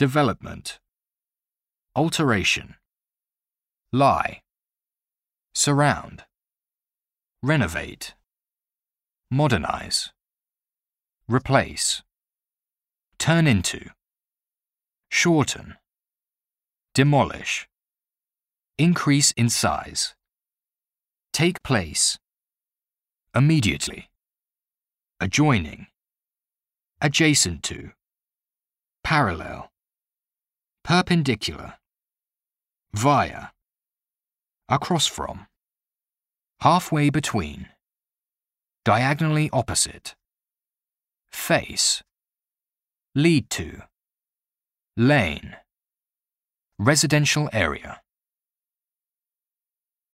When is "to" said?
27.62-27.90, 43.48-43.82